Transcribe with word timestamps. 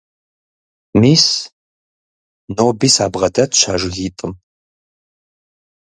Мис, 0.99 1.25
ноби 2.55 2.87
сабгъэдэтщ 2.95 3.59
а 3.71 3.75
жыгитӀым. 3.81 4.33